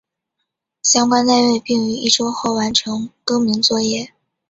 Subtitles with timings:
[0.81, 4.11] 相关单位并于一周后完成更名作业。